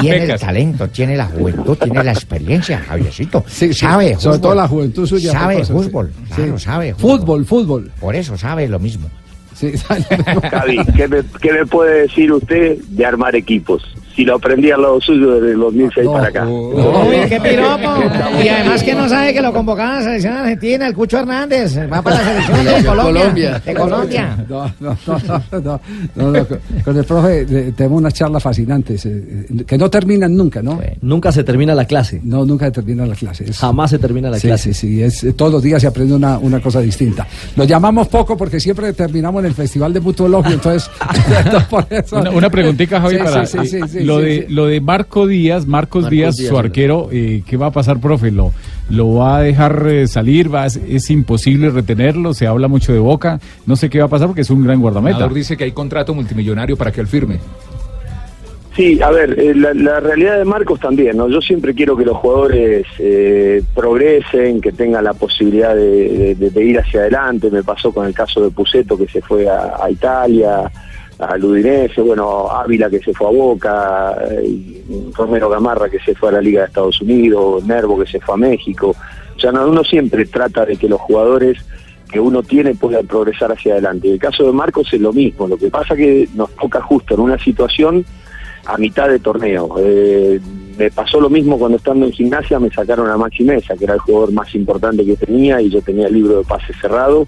Tiene 0.00 0.24
el 0.32 0.38
talento, 0.38 0.88
tiene 0.88 1.16
la 1.16 1.26
juventud, 1.26 1.76
tiene 1.76 2.04
la 2.04 2.12
experiencia, 2.12 2.78
Javiercito. 2.86 3.44
Sí, 3.46 3.68
sí, 3.68 3.74
sabe 3.74 4.14
sobre 4.16 4.20
fútbol. 4.36 4.40
todo 4.40 4.54
la 4.54 4.68
juventud 4.68 5.06
suya, 5.06 5.32
Sabe 5.32 5.64
fútbol, 5.64 6.12
Sí. 6.28 6.34
claro, 6.34 6.58
sabe 6.58 6.94
Fútbol, 6.94 7.44
fútbol. 7.46 7.90
Por 8.00 8.14
eso 8.14 8.36
sabe 8.36 8.68
lo 8.68 8.78
mismo. 8.78 9.08
Sí, 9.54 9.72
Javi, 10.50 10.78
¿qué 10.96 11.08
me, 11.08 11.22
qué 11.40 11.52
me 11.52 11.66
puede 11.66 12.02
decir 12.02 12.32
usted 12.32 12.78
de 12.90 13.04
armar 13.06 13.34
equipos? 13.34 13.82
Si 14.18 14.24
lo 14.24 14.34
aprendí 14.34 14.68
al 14.72 14.82
lado 14.82 15.00
suyo 15.00 15.36
desde 15.36 15.52
el 15.52 15.60
2006 15.60 16.04
No, 16.06 16.12
para 16.14 16.26
acá. 16.26 16.44
Uy, 16.48 17.16
qué 17.28 17.40
piropo. 17.40 18.02
Y 18.44 18.48
además 18.48 18.82
que 18.82 18.92
no 18.92 19.08
sabe 19.08 19.32
que 19.32 19.40
lo 19.40 19.52
convocaron 19.52 19.92
a 19.92 19.96
la 19.98 20.02
selección 20.02 20.34
argentina, 20.34 20.88
el 20.88 20.94
Cucho 20.94 21.18
Hernández. 21.20 21.78
Va 21.92 22.02
para 22.02 22.16
la 22.24 22.42
selección 22.44 22.82
de 22.82 22.84
Colombia. 22.88 23.62
De 23.64 23.74
Colombia. 23.74 24.36
No, 24.48 24.64
no, 24.80 24.96
no, 25.06 25.18
no, 25.28 25.60
no, 25.60 25.80
no, 26.16 26.30
no, 26.32 26.46
con- 26.84 26.96
el 26.98 27.04
profe 27.04 27.44
tenemos 27.76 27.98
unas 28.00 28.12
charlas 28.14 28.42
fascinantes 28.42 29.06
eh, 29.06 29.46
que 29.64 29.78
no 29.78 29.88
terminan 29.88 30.34
nunca, 30.36 30.62
¿no? 30.62 30.80
Nunca 31.02 31.30
se 31.30 31.44
termina 31.44 31.72
la 31.76 31.84
clase. 31.84 32.20
No, 32.24 32.44
nunca 32.44 32.64
se 32.66 32.72
termina 32.72 33.06
la 33.06 33.14
clase. 33.14 33.44
Es- 33.48 33.58
Jamás 33.58 33.90
se 33.90 33.98
termina 34.00 34.30
la 34.30 34.38
sí, 34.40 34.48
clase. 34.48 34.74
sí, 34.74 34.96
sí, 34.96 35.02
es, 35.02 35.22
eh, 35.22 35.32
todos 35.34 35.52
los 35.52 35.62
días 35.62 35.80
se 35.80 35.86
aprende 35.86 36.14
una, 36.16 36.38
una 36.38 36.58
cosa 36.60 36.80
distinta. 36.80 37.24
Lo 37.54 37.62
llamamos 37.62 38.08
poco 38.08 38.36
porque 38.36 38.58
siempre 38.58 38.92
terminamos 38.94 39.40
en 39.42 39.46
el 39.46 39.54
Festival 39.54 39.92
de 39.92 40.00
Mutuología, 40.00 40.54
entonces... 40.54 40.90
por 41.70 41.86
eso- 41.90 42.16
Una, 42.18 42.30
una 42.30 42.50
preguntita, 42.50 43.00
Javi, 43.00 43.16
Sí, 43.16 43.22
para 43.22 43.46
sí, 43.46 43.58
sí, 43.62 43.68
sí, 43.68 43.80
sí, 43.88 44.04
lo, 44.08 44.18
de, 44.18 44.46
lo 44.48 44.66
de 44.66 44.80
Marco 44.80 45.26
Díaz, 45.26 45.66
Marcos, 45.66 46.02
Marcos 46.02 46.10
Díaz, 46.10 46.36
Díaz, 46.36 46.48
su 46.50 46.58
arquero, 46.58 47.08
eh, 47.12 47.42
¿qué 47.46 47.56
va 47.56 47.66
a 47.66 47.70
pasar, 47.70 48.00
profe? 48.00 48.30
¿Lo, 48.30 48.52
lo 48.90 49.14
va 49.14 49.36
a 49.38 49.42
dejar 49.42 49.86
eh, 49.88 50.06
salir? 50.08 50.52
¿Va 50.52 50.64
a- 50.64 50.66
¿Es 50.66 51.10
imposible 51.10 51.70
retenerlo? 51.70 52.34
Se 52.34 52.46
habla 52.46 52.66
mucho 52.68 52.92
de 52.92 52.98
Boca. 52.98 53.38
No 53.66 53.76
sé 53.76 53.88
qué 53.90 53.98
va 54.00 54.06
a 54.06 54.08
pasar 54.08 54.26
porque 54.26 54.40
es 54.42 54.50
un 54.50 54.64
gran 54.64 54.80
guardameta. 54.80 55.16
Amador 55.18 55.34
dice 55.34 55.56
que 55.56 55.64
hay 55.64 55.72
contrato 55.72 56.14
multimillonario 56.14 56.76
para 56.76 56.90
que 56.90 57.00
él 57.00 57.06
firme. 57.06 57.38
Sí, 58.76 59.00
a 59.02 59.10
ver, 59.10 59.36
eh, 59.40 59.54
la, 59.56 59.74
la 59.74 59.98
realidad 59.98 60.38
de 60.38 60.44
Marcos 60.44 60.78
también, 60.78 61.16
¿no? 61.16 61.28
Yo 61.28 61.40
siempre 61.40 61.74
quiero 61.74 61.96
que 61.96 62.04
los 62.04 62.16
jugadores 62.18 62.86
eh, 63.00 63.60
progresen, 63.74 64.60
que 64.60 64.70
tengan 64.70 65.02
la 65.02 65.14
posibilidad 65.14 65.74
de, 65.74 66.36
de- 66.36 66.50
de 66.50 66.64
ir 66.64 66.78
hacia 66.78 67.00
adelante. 67.00 67.50
Me 67.50 67.64
pasó 67.64 67.90
con 67.92 68.06
el 68.06 68.14
caso 68.14 68.40
de 68.40 68.50
Puceto 68.50 68.96
que 68.96 69.08
se 69.08 69.20
fue 69.20 69.48
a, 69.48 69.82
a 69.82 69.90
Italia, 69.90 70.70
al 71.18 71.44
Udinese, 71.44 72.00
bueno, 72.00 72.48
Ávila 72.50 72.88
que 72.88 73.00
se 73.00 73.12
fue 73.12 73.26
a 73.26 73.30
Boca, 73.30 74.16
eh, 74.30 74.84
Romero 75.14 75.48
Gamarra 75.48 75.88
que 75.88 75.98
se 75.98 76.14
fue 76.14 76.28
a 76.28 76.32
la 76.32 76.40
Liga 76.40 76.60
de 76.60 76.66
Estados 76.68 77.00
Unidos, 77.00 77.64
Nervo 77.64 77.98
que 77.98 78.10
se 78.10 78.20
fue 78.20 78.34
a 78.34 78.38
México. 78.38 78.94
O 79.36 79.40
sea, 79.40 79.50
no, 79.50 79.66
uno 79.66 79.82
siempre 79.82 80.26
trata 80.26 80.64
de 80.64 80.76
que 80.76 80.88
los 80.88 81.00
jugadores 81.00 81.58
que 82.10 82.20
uno 82.20 82.42
tiene 82.42 82.74
puedan 82.74 83.06
progresar 83.06 83.52
hacia 83.52 83.72
adelante. 83.72 84.08
Y 84.08 84.12
el 84.12 84.18
caso 84.18 84.44
de 84.44 84.52
Marcos 84.52 84.92
es 84.92 85.00
lo 85.00 85.12
mismo. 85.12 85.46
Lo 85.46 85.56
que 85.56 85.70
pasa 85.70 85.94
que 85.94 86.28
nos 86.34 86.50
toca 86.56 86.80
justo 86.80 87.14
en 87.14 87.20
una 87.20 87.38
situación 87.38 88.04
a 88.64 88.78
mitad 88.78 89.08
de 89.08 89.18
torneo. 89.18 89.74
Eh, 89.78 90.40
me 90.78 90.90
pasó 90.90 91.20
lo 91.20 91.28
mismo 91.28 91.58
cuando 91.58 91.78
estando 91.78 92.06
en 92.06 92.12
gimnasia 92.12 92.60
me 92.60 92.70
sacaron 92.70 93.10
a 93.10 93.16
Maxi 93.16 93.42
Mesa, 93.42 93.74
que 93.76 93.84
era 93.84 93.94
el 93.94 94.00
jugador 94.00 94.32
más 94.32 94.54
importante 94.54 95.04
que 95.04 95.16
tenía 95.16 95.60
y 95.60 95.70
yo 95.70 95.82
tenía 95.82 96.06
el 96.06 96.14
libro 96.14 96.38
de 96.38 96.44
pase 96.44 96.72
cerrado 96.74 97.26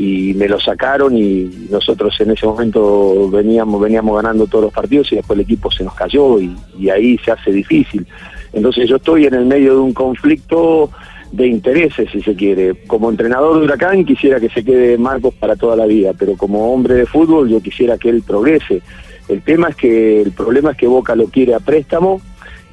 y 0.00 0.32
me 0.32 0.48
lo 0.48 0.58
sacaron 0.58 1.14
y 1.14 1.68
nosotros 1.68 2.18
en 2.20 2.30
ese 2.30 2.46
momento 2.46 3.28
veníamos 3.28 3.78
veníamos 3.82 4.16
ganando 4.16 4.46
todos 4.46 4.64
los 4.64 4.72
partidos 4.72 5.12
y 5.12 5.16
después 5.16 5.38
el 5.38 5.44
equipo 5.44 5.70
se 5.70 5.84
nos 5.84 5.92
cayó 5.92 6.40
y, 6.40 6.88
ahí 6.88 7.18
se 7.18 7.32
hace 7.32 7.52
difícil. 7.52 8.06
Entonces 8.54 8.88
yo 8.88 8.96
estoy 8.96 9.26
en 9.26 9.34
el 9.34 9.44
medio 9.44 9.74
de 9.74 9.80
un 9.80 9.92
conflicto 9.92 10.88
de 11.32 11.46
intereses, 11.46 12.08
si 12.10 12.22
se 12.22 12.34
quiere. 12.34 12.86
Como 12.86 13.10
entrenador 13.10 13.58
de 13.58 13.64
Huracán 13.66 14.06
quisiera 14.06 14.40
que 14.40 14.48
se 14.48 14.64
quede 14.64 14.96
Marcos 14.96 15.34
para 15.34 15.54
toda 15.54 15.76
la 15.76 15.84
vida, 15.84 16.12
pero 16.18 16.34
como 16.34 16.72
hombre 16.72 16.94
de 16.94 17.04
fútbol 17.04 17.50
yo 17.50 17.60
quisiera 17.60 17.98
que 17.98 18.08
él 18.08 18.22
progrese. 18.26 18.80
El 19.28 19.42
tema 19.42 19.68
es 19.68 19.76
que 19.76 20.22
el 20.22 20.32
problema 20.32 20.70
es 20.70 20.78
que 20.78 20.86
Boca 20.86 21.14
lo 21.14 21.26
quiere 21.26 21.54
a 21.54 21.60
préstamo 21.60 22.22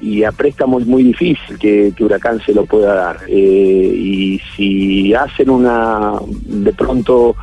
y 0.00 0.24
a 0.24 0.32
préstamo 0.32 0.78
es 0.78 0.86
muy 0.86 1.02
difícil 1.02 1.58
que, 1.58 1.92
que 1.96 2.04
Huracán 2.04 2.40
se 2.40 2.54
lo 2.54 2.64
pueda 2.66 2.94
dar. 2.94 3.18
Eh, 3.28 3.92
y 3.94 4.40
si 4.56 5.14
hacen 5.14 5.50
una 5.50 6.12
de 6.46 6.72
pronto 6.72 7.36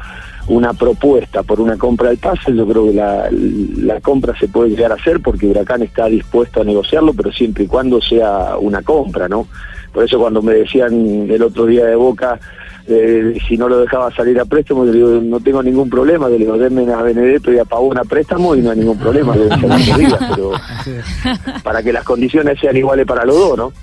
una 0.48 0.74
propuesta 0.74 1.42
por 1.42 1.60
una 1.60 1.76
compra 1.76 2.10
del 2.10 2.20
pase, 2.20 2.56
yo 2.56 2.68
creo 2.68 2.86
que 2.86 2.94
la, 2.94 3.30
la 3.32 4.00
compra 4.00 4.38
se 4.40 4.48
puede 4.48 4.70
llegar 4.70 4.92
a 4.92 4.96
hacer 4.96 5.20
porque 5.20 5.48
Huracán 5.48 5.82
está 5.82 6.06
dispuesto 6.06 6.62
a 6.62 6.64
negociarlo, 6.64 7.14
pero 7.14 7.32
siempre 7.32 7.64
y 7.64 7.68
cuando 7.68 8.00
sea 8.02 8.56
una 8.58 8.84
compra, 8.84 9.28
¿no? 9.28 9.48
Por 9.92 10.04
eso 10.04 10.20
cuando 10.20 10.42
me 10.42 10.54
decían 10.54 11.28
el 11.30 11.42
otro 11.42 11.66
día 11.66 11.86
de 11.86 11.96
Boca, 11.96 12.40
eh, 12.88 13.38
si 13.48 13.58
no 13.58 13.68
lo 13.68 13.80
dejaba 13.80 14.14
salir 14.14 14.40
a 14.40 14.46
préstamo, 14.46 14.86
yo 14.86 14.92
digo, 14.92 15.10
no 15.22 15.40
tengo 15.40 15.64
ningún 15.64 15.90
problema, 15.90 16.30
le 16.30 16.38
digo, 16.38 16.58
denme 16.58 16.92
a 16.94 17.02
Benedetto 17.02 17.52
y 17.52 17.58
a 17.58 17.66
Pavón 17.66 17.98
a 17.98 18.04
préstamo 18.04 18.56
y 18.56 18.62
no 18.62 18.72
hay 18.72 18.78
ningún 18.78 18.98
problema, 18.98 19.34
pero 19.34 20.52
para 21.64 21.82
que 21.82 21.92
las 21.92 22.04
condiciones 22.04 22.60
sean 22.60 22.78
iguales 22.78 23.06
para 23.08 23.26
los 23.26 23.36
dos, 23.36 23.58
¿no? 23.58 23.74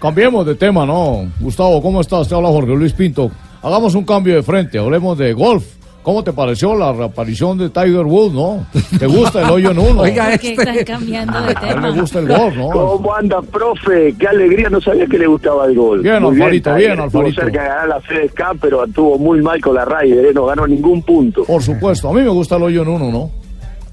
Cambiemos 0.00 0.46
de 0.46 0.54
tema, 0.54 0.84
¿no? 0.86 1.30
Gustavo, 1.40 1.80
¿cómo 1.82 2.00
estás? 2.00 2.28
Te 2.28 2.34
habla 2.34 2.48
Jorge 2.48 2.74
Luis 2.74 2.92
Pinto. 2.92 3.30
Hagamos 3.62 3.94
un 3.94 4.04
cambio 4.04 4.34
de 4.34 4.42
frente, 4.42 4.78
hablemos 4.78 5.16
de 5.16 5.32
golf. 5.32 5.64
¿Cómo 6.04 6.22
te 6.22 6.34
pareció 6.34 6.74
la 6.74 6.92
reaparición 6.92 7.56
de 7.56 7.70
Tiger 7.70 8.04
Woods, 8.04 8.34
no? 8.34 8.66
¿Te 8.98 9.06
gusta 9.06 9.40
el 9.40 9.48
hoyo 9.50 9.70
en 9.70 9.78
uno? 9.78 10.02
Oiga, 10.02 10.28
¿Por 10.32 10.38
qué 10.38 10.52
están 10.52 10.84
cambiando 10.84 11.40
de 11.40 11.48
A 11.56 11.60
él 11.62 11.68
tema? 11.74 11.88
le 11.90 11.98
gusta 12.00 12.18
el 12.18 12.28
golf, 12.28 12.54
¿no? 12.56 12.68
¿Cómo 12.68 13.14
anda, 13.14 13.40
profe? 13.40 14.14
Qué 14.18 14.28
alegría, 14.28 14.68
no 14.68 14.82
sabía 14.82 15.06
que 15.06 15.18
le 15.18 15.26
gustaba 15.26 15.64
el 15.64 15.74
gol. 15.74 16.02
Bien, 16.02 16.22
Muy 16.22 16.34
Alfarito, 16.36 16.74
bien, 16.74 16.90
Estuvo 16.90 17.04
Alfarito. 17.22 17.40
cerca 17.40 17.62
de 17.62 17.68
ganar 17.68 17.88
la 17.88 18.00
FedEx 18.02 18.34
Cup, 18.34 18.58
pero 18.60 18.84
estuvo 18.84 19.18
muy 19.18 19.40
mal 19.40 19.58
con 19.62 19.74
la 19.76 19.86
Ryder, 19.86 20.26
¿eh? 20.26 20.32
no 20.34 20.44
ganó 20.44 20.66
ningún 20.66 21.02
punto. 21.02 21.42
Por 21.44 21.62
supuesto, 21.62 22.10
a 22.10 22.12
mí 22.12 22.20
me 22.20 22.28
gusta 22.28 22.56
el 22.56 22.64
hoyo 22.64 22.82
en 22.82 22.88
uno, 22.88 23.10
¿no? 23.10 23.30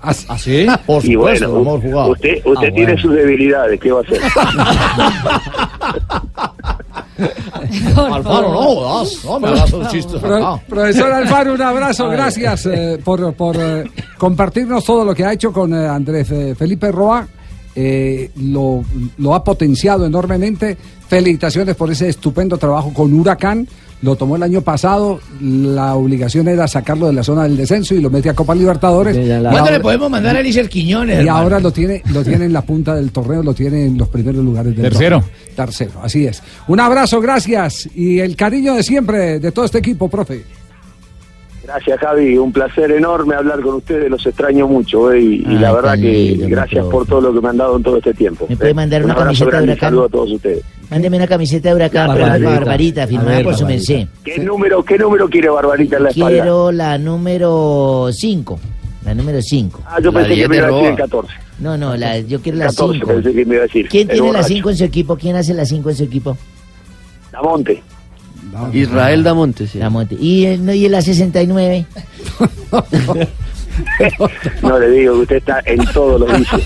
¿Ah, 0.03 0.09
¿Así? 0.29 0.65
Por 0.87 1.05
Y 1.05 1.13
supuesto, 1.13 1.47
bueno, 1.51 1.63
mejor 1.63 1.81
jugado. 1.81 2.11
usted, 2.11 2.41
usted 2.43 2.67
Ah, 2.67 2.71
tiene 2.73 2.83
bueno. 2.93 3.01
sus 3.01 3.13
debilidades, 3.13 3.79
¿qué 3.79 3.91
va 3.91 3.99
a 3.99 4.01
hacer? 4.01 4.19
Por 8.07 8.17
Alfaro, 8.17 8.23
favor. 8.35 8.51
no 8.51 8.61
jodas, 8.61 9.25
no 9.25 9.39
me 9.39 10.19
Pro- 10.19 10.35
acá. 10.55 10.63
profesor 10.67 11.11
Alfaro, 11.11 11.53
un 11.53 11.61
abrazo, 11.61 12.09
gracias 12.09 12.65
eh, 12.65 12.99
por, 13.03 13.33
por, 13.33 13.55
eh, 13.57 13.83
compartirnos 14.17 14.83
todo 14.83 15.03
lo 15.05 15.13
que 15.15 15.25
ha 15.25 15.33
hecho 15.33 15.51
con 15.51 15.73
eh, 15.73 15.87
Andrés 15.87 16.29
eh, 16.31 16.55
Felipe 16.57 16.91
Roa. 16.91 17.27
Eh, 17.75 18.31
lo, 18.35 18.83
lo 19.17 19.33
ha 19.35 19.43
potenciado 19.43 20.05
enormemente. 20.05 20.77
Felicitaciones 21.07 21.75
por 21.75 21.91
ese 21.91 22.09
estupendo 22.09 22.57
trabajo 22.57 22.93
con 22.93 23.13
Huracán. 23.13 23.67
Lo 24.01 24.15
tomó 24.15 24.35
el 24.35 24.41
año 24.43 24.61
pasado. 24.61 25.19
La 25.41 25.93
obligación 25.95 26.47
era 26.47 26.67
sacarlo 26.67 27.05
de 27.07 27.13
la 27.13 27.23
zona 27.23 27.43
del 27.43 27.55
descenso 27.55 27.93
y 27.93 28.01
lo 28.01 28.09
mete 28.09 28.29
a 28.29 28.33
Copa 28.33 28.55
Libertadores. 28.55 29.15
¿Cuándo 29.15 29.49
ahora- 29.59 29.71
le 29.71 29.79
podemos 29.79 30.09
mandar 30.09 30.35
a 30.35 30.39
Eliezer 30.39 30.67
Quiñones? 30.69 31.17
y 31.17 31.19
hermano? 31.19 31.37
ahora 31.37 31.59
lo 31.59 31.71
tiene, 31.71 32.01
lo 32.11 32.23
tiene 32.23 32.45
en 32.45 32.53
la 32.53 32.63
punta 32.63 32.95
del 32.95 33.11
torneo, 33.11 33.43
lo 33.43 33.53
tiene 33.53 33.85
en 33.85 33.97
los 33.97 34.07
primeros 34.07 34.43
lugares 34.43 34.73
del 34.75 34.83
Tercero. 34.89 35.19
torneo. 35.19 35.35
Tercero, 35.55 35.91
así 36.01 36.25
es. 36.25 36.41
Un 36.67 36.79
abrazo, 36.79 37.21
gracias. 37.21 37.87
Y 37.93 38.19
el 38.19 38.35
cariño 38.35 38.73
de 38.73 38.81
siempre 38.83 39.39
de 39.39 39.51
todo 39.51 39.65
este 39.65 39.77
equipo, 39.77 40.09
profe. 40.09 40.43
Gracias, 41.71 41.99
Javi. 42.01 42.37
Un 42.37 42.51
placer 42.51 42.91
enorme 42.91 43.33
hablar 43.35 43.61
con 43.61 43.75
ustedes. 43.75 44.09
Los 44.09 44.25
extraño 44.25 44.67
mucho 44.67 45.11
¿eh? 45.13 45.21
y, 45.21 45.35
y 45.41 45.45
Ay, 45.47 45.55
la 45.59 45.71
verdad 45.71 45.91
tan 45.91 46.01
que 46.01 46.11
lindo, 46.11 46.47
gracias 46.49 46.85
por 46.87 47.05
todo 47.05 47.21
lo 47.21 47.33
que 47.33 47.39
me 47.39 47.47
han 47.49 47.57
dado 47.57 47.77
en 47.77 47.83
todo 47.83 47.97
este 47.97 48.13
tiempo. 48.13 48.45
¿Me 48.49 48.57
puede 48.57 48.71
¿eh? 48.71 48.73
mandar 48.73 49.01
Un 49.01 49.11
una 49.11 49.13
abrazo 49.21 49.45
camiseta 49.45 49.57
de 49.57 49.63
y 49.63 49.69
Huracán? 49.69 49.89
saludo 49.89 50.05
a 50.05 50.09
todos 50.09 50.31
ustedes. 50.31 50.63
Mándeme 50.89 51.17
una 51.17 51.27
camiseta 51.27 51.69
de 51.69 51.75
huracán 51.75 52.07
para 52.07 52.19
Barbarita. 52.27 52.49
Barbarita, 52.49 53.03
A 53.03 53.07
firmada 53.07 53.35
ver, 53.37 53.43
por 53.45 53.55
su 53.55 53.65
merced. 53.65 54.07
¿Qué 54.25 54.39
número, 54.39 54.83
qué 54.83 54.97
número 54.97 55.29
quiere 55.29 55.49
Barbarita 55.49 55.95
en 55.97 56.03
la 56.03 56.09
espalda? 56.09 56.29
Quiero 56.41 56.71
la 56.73 56.97
número 56.97 58.09
5. 58.11 58.59
La 59.05 59.15
número 59.15 59.41
5. 59.41 59.81
Ah, 59.85 59.99
yo 60.01 60.11
La 60.11 60.19
pensé 60.19 60.29
que 60.29 60.35
10 60.35 60.49
me 60.49 60.57
iba 60.57 60.65
a 60.65 60.71
decir 60.71 60.85
el 60.87 60.97
Roa. 60.97 61.07
14. 61.07 61.33
No, 61.59 61.77
no, 61.77 61.95
la, 61.95 62.19
yo 62.19 62.41
quiero 62.41 62.57
la 62.57 62.65
14 62.65 62.93
5. 62.99 63.07
pensé 63.07 63.33
que 63.33 63.45
me 63.45 63.53
iba 63.55 63.63
a 63.63 63.67
decir. 63.67 63.87
¿Quién 63.87 64.01
El 64.01 64.07
tiene 64.15 64.27
la 64.27 64.39
borracho. 64.39 64.47
5 64.55 64.69
en 64.71 64.77
su 64.77 64.83
equipo? 64.83 65.15
¿Quién 65.15 65.35
hace 65.37 65.53
la 65.53 65.65
5 65.65 65.89
en 65.89 65.95
su 65.95 66.03
equipo? 66.03 66.37
Damonte. 67.31 67.81
Israel 68.73 69.23
Damonte, 69.23 69.67
sí. 69.67 69.79
La 69.79 69.89
Monte. 69.89 70.15
¿Y, 70.19 70.45
el, 70.45 70.65
no, 70.65 70.73
¿Y 70.73 70.87
la 70.89 71.01
69? 71.01 71.85
No 74.61 74.79
le 74.79 74.89
digo 74.89 75.13
que 75.15 75.19
usted 75.21 75.35
está 75.37 75.61
en 75.65 75.79
todo 75.93 76.19
lo 76.19 76.25
dice. 76.37 76.57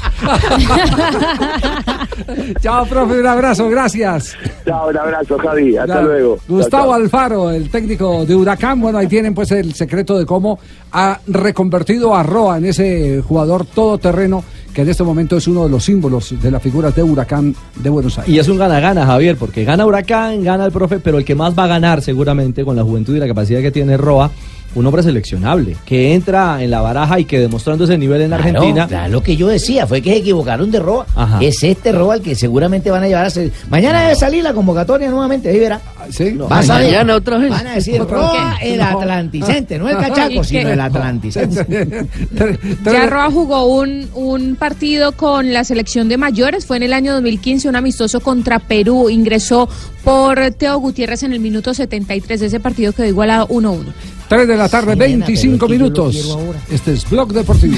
Chao, 2.61 2.85
profe, 2.85 3.19
un 3.19 3.27
abrazo, 3.27 3.69
gracias. 3.69 4.35
Chao, 4.65 4.89
un 4.89 4.97
abrazo, 4.97 5.37
Javi. 5.37 5.77
Hasta 5.77 5.95
Ya. 5.95 6.01
luego. 6.01 6.37
Gustavo 6.47 6.83
Chao, 6.83 6.91
chao. 6.91 6.93
Alfaro, 6.93 7.51
el 7.51 7.69
técnico 7.69 8.25
de 8.25 8.35
Huracán. 8.35 8.79
Bueno, 8.81 8.97
ahí 8.97 9.07
tienen 9.07 9.33
pues 9.33 9.51
el 9.51 9.73
secreto 9.73 10.17
de 10.17 10.25
cómo 10.25 10.59
ha 10.91 11.19
reconvertido 11.27 12.15
a 12.15 12.23
Roa 12.23 12.57
en 12.57 12.65
ese 12.65 13.21
jugador 13.27 13.65
todoterreno 13.65 14.43
que 14.73 14.81
en 14.81 14.89
este 14.89 15.03
momento 15.03 15.37
es 15.37 15.47
uno 15.47 15.63
de 15.63 15.69
los 15.69 15.85
símbolos 15.85 16.35
de 16.41 16.51
las 16.51 16.61
figuras 16.61 16.93
de 16.95 17.03
Huracán 17.03 17.55
de 17.75 17.89
Buenos 17.89 18.17
Aires. 18.19 18.33
Y 18.33 18.39
es 18.39 18.47
un 18.49 18.57
gana-gana, 18.57 19.05
Javier, 19.05 19.37
porque 19.37 19.63
gana 19.63 19.85
Huracán, 19.85 20.43
gana 20.43 20.65
el 20.65 20.73
profe, 20.73 20.99
pero 20.99 21.17
el 21.17 21.23
que 21.23 21.33
más 21.33 21.57
va 21.57 21.63
a 21.63 21.67
ganar 21.67 22.01
seguramente 22.01 22.65
con 22.65 22.75
la 22.75 22.83
juventud 22.83 23.15
y 23.15 23.19
la 23.19 23.27
capacidad 23.27 23.61
que 23.61 23.71
tiene 23.71 23.95
Roa, 23.95 24.31
un 24.75 24.85
hombre 24.85 25.03
seleccionable, 25.03 25.77
que 25.85 26.13
entra 26.13 26.61
en 26.61 26.69
la 26.69 26.81
baraja 26.81 27.19
y 27.19 27.25
que 27.25 27.39
demostrando 27.39 27.85
ese 27.85 27.97
nivel 27.97 28.21
en 28.21 28.33
Argentina. 28.33 28.87
Claro, 28.87 29.11
lo 29.11 29.23
que 29.23 29.35
yo 29.35 29.47
decía 29.47 29.87
fue 29.87 30.01
que 30.01 30.11
se 30.11 30.17
equivocaron 30.17 30.69
de 30.69 30.79
Roa. 30.79 31.05
Ajá. 31.15 31.39
Es 31.41 31.63
este 31.63 31.91
Roa 31.91 32.15
el 32.15 32.21
que 32.21 32.35
seguramente 32.35 32.91
van 32.91 33.03
a 33.03 33.07
llevar 33.07 33.25
a 33.25 33.29
ser. 33.29 33.51
Mañana 33.69 34.01
debe 34.03 34.15
salir 34.15 34.43
la 34.43 34.53
convocatoria 34.53 35.09
nuevamente, 35.09 35.49
ahí 35.49 35.59
verá. 35.59 35.81
¿Sí? 36.09 36.31
Vas 36.31 36.69
a 36.69 36.79
ver. 36.79 36.91
Mañana 36.91 37.15
otra 37.15 37.37
vez. 37.37 37.49
Van 37.49 37.67
a 37.67 37.75
decir 37.75 38.01
Roa 38.01 38.57
el 38.61 38.77
No. 38.77 38.85
Atlanticente, 38.85 39.79
no 39.79 39.89
el 39.89 39.97
¿Y 39.99 40.01
Cachaco, 40.01 40.43
sino 40.43 40.69
el 40.69 40.79
Atlanticente. 40.79 42.05
Ya 42.83 43.07
Roa 43.07 43.31
jugó 43.31 43.65
un, 43.65 44.07
un 44.13 44.55
partido 44.55 45.13
con 45.13 45.53
la 45.53 45.63
selección 45.63 46.07
de 46.09 46.17
mayores, 46.17 46.65
fue 46.65 46.77
en 46.77 46.83
el 46.83 46.93
año 46.93 47.13
2015, 47.13 47.69
un 47.69 47.75
amistoso 47.75 48.19
contra 48.19 48.59
Perú, 48.59 49.09
ingresó 49.09 49.67
por 50.03 50.39
Teo 50.51 50.77
Gutiérrez 50.77 51.23
en 51.23 51.33
el 51.33 51.39
minuto 51.39 51.73
73 51.73 52.39
de 52.39 52.45
ese 52.45 52.59
partido 52.59 52.93
quedó 52.93 53.07
igual 53.07 53.31
a 53.31 53.47
1-1. 53.47 53.85
3 54.27 54.47
de 54.47 54.57
la 54.57 54.69
tarde, 54.69 54.93
Sí, 54.93 54.99
nena, 54.99 55.25
pero 55.25 55.27
25 55.27 55.53
es 55.53 55.59
que 55.59 55.59
yo 55.59 55.67
lo 55.67 55.69
minutos. 55.69 56.37
Este 56.69 56.93
es 56.93 57.09
Blog 57.09 57.33
Deportivo. 57.33 57.77